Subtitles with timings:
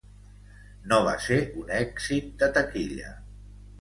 [0.93, 3.13] No va ser un èxit de taquilla.